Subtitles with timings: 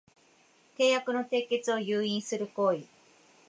[0.79, 2.85] 契約の締結を誘引する行為